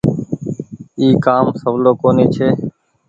[0.99, 2.47] اي ڪآ م سولو ڪونيٚ ڇي۔